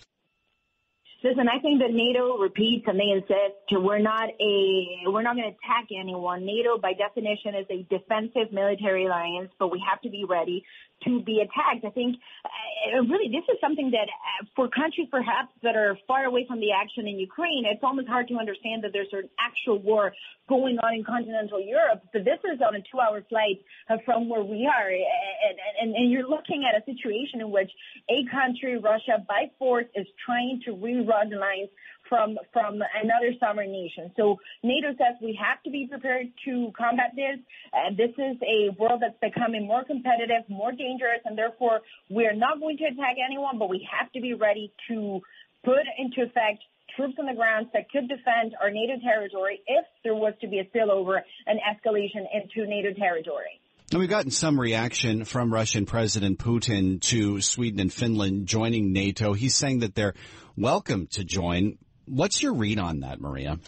[1.23, 5.53] Listen, I think that NATO repeats and they insist we're not a we're not going
[5.53, 6.47] to attack anyone.
[6.47, 10.65] NATO, by definition, is a defensive military alliance, but we have to be ready
[11.05, 11.85] to be attacked.
[11.85, 16.25] I think uh, really this is something that uh, for countries perhaps that are far
[16.25, 19.79] away from the action in Ukraine, it's almost hard to understand that there's an actual
[19.79, 20.13] war
[20.49, 22.03] going on in continental Europe.
[22.13, 26.11] But this is on a two-hour flight uh, from where we are, and, and, and
[26.11, 27.71] you're looking at a situation in which
[28.11, 31.71] a country, Russia, by force, is trying to rerun lines
[32.11, 34.11] from from another sovereign nation.
[34.17, 37.39] So NATO says we have to be prepared to combat this.
[37.73, 40.90] Uh, this is a world that's becoming more competitive, more dangerous,
[41.25, 44.73] and therefore we are not going to attack anyone, but we have to be ready
[44.89, 45.21] to
[45.65, 46.63] put into effect
[46.97, 50.59] troops on the ground that could defend our NATO territory if there was to be
[50.59, 53.61] a spillover and escalation into NATO territory.
[53.93, 59.33] And we've gotten some reaction from Russian President Putin to Sweden and Finland joining NATO.
[59.33, 60.15] He's saying that they're
[60.57, 63.59] welcome to join, What's your read on that, Maria?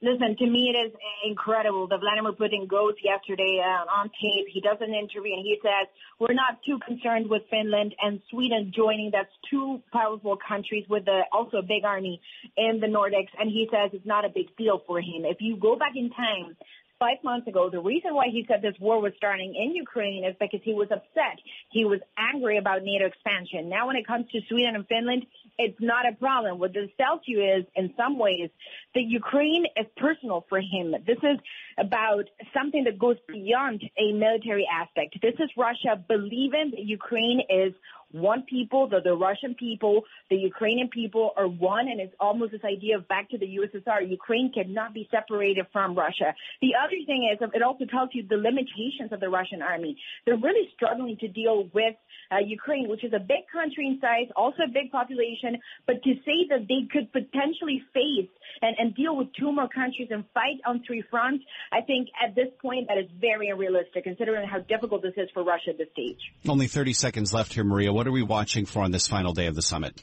[0.00, 0.92] Listen, to me it is
[1.26, 4.46] incredible that Vladimir Putin goes yesterday uh, on tape.
[4.52, 5.88] He does an interview and he says,
[6.20, 9.10] we're not too concerned with Finland and Sweden joining.
[9.10, 12.20] That's two powerful countries with a, also a big army
[12.56, 13.34] in the Nordics.
[13.40, 15.26] And he says it's not a big deal for him.
[15.26, 16.56] If you go back in time,
[16.98, 20.34] five months ago, the reason why he said this war was starting in Ukraine is
[20.40, 21.38] because he was upset.
[21.70, 23.68] He was angry about NATO expansion.
[23.68, 25.26] Now when it comes to Sweden and Finland,
[25.58, 26.58] it's not a problem.
[26.58, 28.50] What this tells you is, in some ways,
[28.94, 30.94] that Ukraine is personal for him.
[31.06, 31.38] This is
[31.78, 32.24] about
[32.54, 35.16] something that goes beyond a military aspect.
[35.20, 37.72] This is Russia believing that Ukraine is
[38.12, 42.64] one people, the, the Russian people, the Ukrainian people are one, and it's almost this
[42.64, 44.08] idea of back to the USSR.
[44.08, 46.34] Ukraine cannot be separated from Russia.
[46.60, 49.96] The other thing is, it also tells you the limitations of the Russian army.
[50.24, 51.94] They're really struggling to deal with
[52.30, 56.14] uh, Ukraine, which is a big country in size, also a big population, but to
[56.24, 58.30] say that they could potentially face
[58.62, 62.34] and, and deal with two more countries and fight on three fronts, I think at
[62.34, 65.88] this point that is very unrealistic considering how difficult this is for Russia at this
[65.92, 66.18] stage.
[66.48, 67.92] Only 30 seconds left here, Maria.
[67.98, 70.00] What are we watching for on this final day of the summit?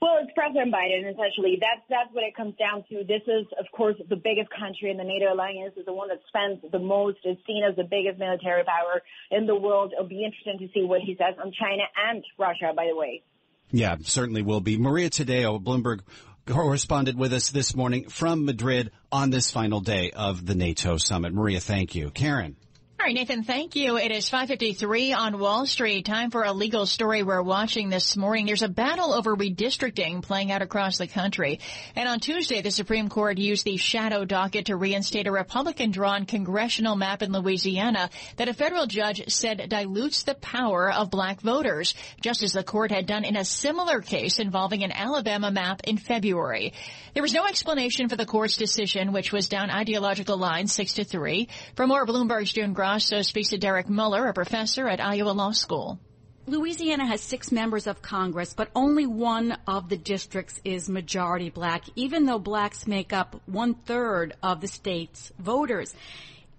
[0.00, 1.58] Well, it's President Biden, essentially.
[1.60, 3.02] That's, that's what it comes down to.
[3.02, 6.20] This is, of course, the biggest country in the NATO alliance, is the one that
[6.28, 9.92] spends the most, is seen as the biggest military power in the world.
[9.92, 13.24] It'll be interesting to see what he says on China and Russia, by the way.
[13.72, 14.78] Yeah, certainly will be.
[14.78, 16.02] Maria Tadeo, Bloomberg
[16.46, 21.34] corresponded with us this morning from Madrid on this final day of the NATO summit.
[21.34, 22.10] Maria, thank you.
[22.10, 22.54] Karen.
[23.02, 23.96] All right, Nathan, thank you.
[23.96, 26.04] It is 553 on Wall Street.
[26.04, 28.46] Time for a legal story we're watching this morning.
[28.46, 31.58] There's a battle over redistricting playing out across the country.
[31.96, 36.94] And on Tuesday, the Supreme Court used the shadow docket to reinstate a Republican-drawn congressional
[36.94, 42.44] map in Louisiana that a federal judge said dilutes the power of black voters, just
[42.44, 46.72] as the court had done in a similar case involving an Alabama map in February.
[47.14, 51.04] There was no explanation for the court's decision, which was down ideological lines 6 to
[51.04, 51.48] 3.
[51.74, 55.98] For more, Bloomberg's June Grasso speaks to Derek Muller, a professor at Iowa Law School.
[56.46, 61.84] Louisiana has six members of Congress, but only one of the districts is majority black,
[61.96, 65.94] even though blacks make up one third of the state's voters.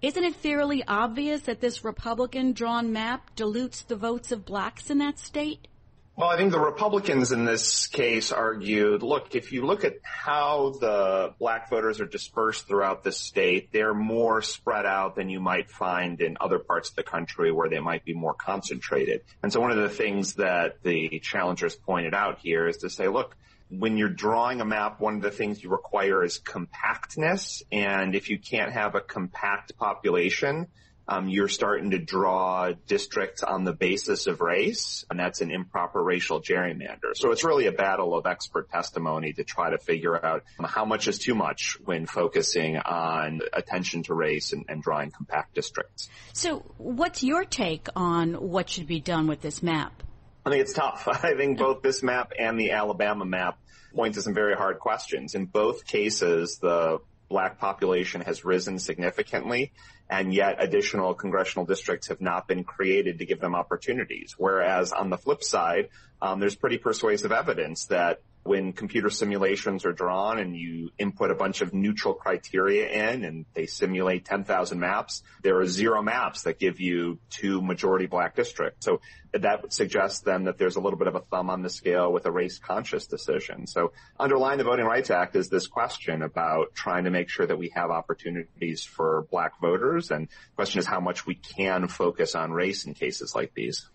[0.01, 4.97] Isn't it fairly obvious that this Republican drawn map dilutes the votes of blacks in
[4.97, 5.67] that state?
[6.15, 10.75] Well, I think the Republicans in this case argued, look, if you look at how
[10.79, 15.71] the black voters are dispersed throughout the state, they're more spread out than you might
[15.71, 19.21] find in other parts of the country where they might be more concentrated.
[19.41, 23.07] And so one of the things that the challengers pointed out here is to say,
[23.07, 23.35] look,
[23.71, 27.63] when you're drawing a map, one of the things you require is compactness.
[27.71, 30.67] And if you can't have a compact population,
[31.07, 36.01] um, you're starting to draw districts on the basis of race, and that's an improper
[36.01, 37.15] racial gerrymander.
[37.15, 41.07] So it's really a battle of expert testimony to try to figure out how much
[41.07, 46.09] is too much when focusing on attention to race and, and drawing compact districts.
[46.33, 50.03] So what's your take on what should be done with this map?
[50.45, 51.07] I think it's tough.
[51.07, 53.57] I think both this map and the Alabama map
[53.93, 55.35] point to some very hard questions.
[55.35, 56.99] In both cases, the
[57.29, 59.71] black population has risen significantly,
[60.09, 64.35] and yet additional congressional districts have not been created to give them opportunities.
[64.37, 65.89] Whereas on the flip side,
[66.21, 71.35] um, there's pretty persuasive evidence that when computer simulations are drawn and you input a
[71.35, 76.59] bunch of neutral criteria in and they simulate 10,000 maps, there are zero maps that
[76.59, 78.85] give you two majority black districts.
[78.85, 78.99] So
[79.31, 82.25] that suggests then that there's a little bit of a thumb on the scale with
[82.25, 83.65] a race conscious decision.
[83.65, 87.57] So underlying the Voting Rights Act is this question about trying to make sure that
[87.57, 90.11] we have opportunities for black voters.
[90.11, 93.89] And the question is how much we can focus on race in cases like these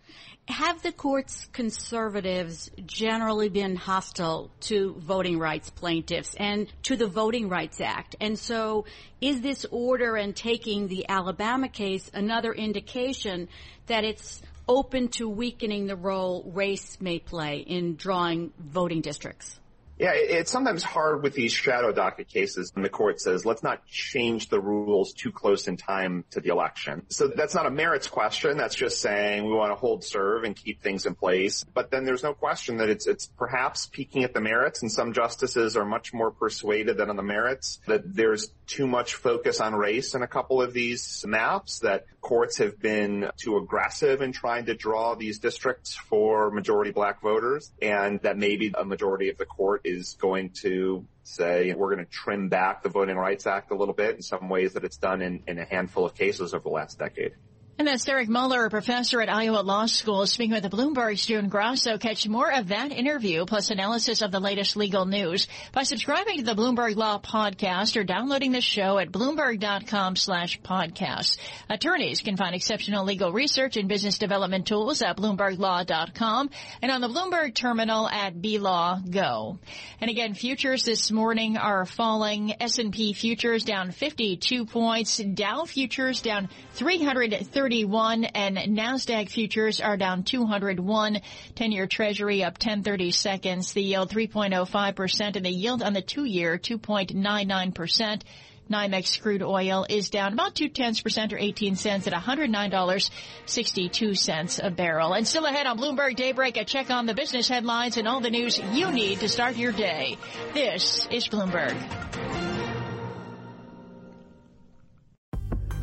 [0.48, 7.48] have the court's conservatives generally been hostile to voting rights plaintiffs and to the Voting
[7.48, 8.16] Rights Act?
[8.20, 8.86] And so
[9.20, 13.48] is this order and taking the Alabama case another indication
[13.86, 19.60] that it's open to weakening the role race may play in drawing voting districts?
[19.98, 23.84] Yeah, it's sometimes hard with these shadow docket cases when the court says, let's not
[23.86, 27.02] change the rules too close in time to the election.
[27.08, 28.56] So that's not a merits question.
[28.56, 31.64] That's just saying we want to hold serve and keep things in place.
[31.64, 35.12] But then there's no question that it's, it's perhaps peeking at the merits and some
[35.12, 39.74] justices are much more persuaded than on the merits that there's too much focus on
[39.74, 44.66] race in a couple of these maps that courts have been too aggressive in trying
[44.66, 49.46] to draw these districts for majority black voters and that maybe a majority of the
[49.46, 53.74] court is going to say we're going to trim back the Voting Rights Act a
[53.74, 56.64] little bit in some ways that it's done in, in a handful of cases over
[56.64, 57.32] the last decade.
[57.78, 61.48] And that's Derek Muller, a professor at Iowa Law School, speaking with the Bloomberg's June
[61.48, 61.96] Grasso.
[61.96, 66.42] Catch more of that interview plus analysis of the latest legal news by subscribing to
[66.42, 71.38] the Bloomberg Law podcast or downloading the show at bloomberg.com slash podcasts.
[71.70, 76.50] Attorneys can find exceptional legal research and business development tools at bloomberglaw.com
[76.82, 79.60] and on the Bloomberg terminal at BLaw Go.
[80.00, 82.60] And again, futures this morning are falling.
[82.60, 85.18] S&P futures down 52 points.
[85.18, 91.20] Dow futures down 330 31 and NASDAQ futures are down 201.
[91.54, 93.74] 10 year treasury up 1030 seconds.
[93.74, 98.22] The yield 3.05% and the yield on the two year 2.99%.
[98.70, 104.70] NYMEX crude oil is down about two tenths percent or 18 cents at $109.62 a
[104.70, 105.12] barrel.
[105.12, 108.30] And still ahead on Bloomberg Daybreak, a check on the business headlines and all the
[108.30, 110.16] news you need to start your day.
[110.54, 112.47] This is Bloomberg.